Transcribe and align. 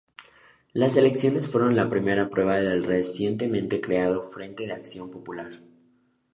Las 0.73 0.95
elecciones 0.97 1.47
fueron 1.47 1.75
la 1.75 1.87
primera 1.87 2.27
prueba 2.27 2.53
para 2.53 2.71
el 2.71 2.85
recientemente 2.85 3.79
creado 3.81 4.23
Frente 4.23 4.65
de 4.65 4.73
Acción 4.73 5.11
Popular. 5.11 5.61